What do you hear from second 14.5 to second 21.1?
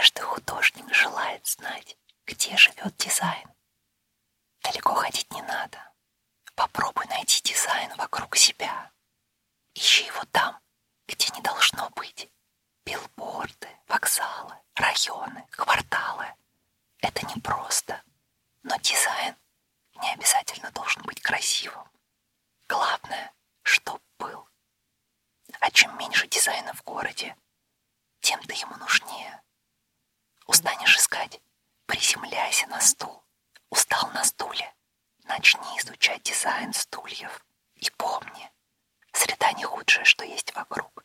районы, кварталы. Это непросто. Но дизайн не обязательно должен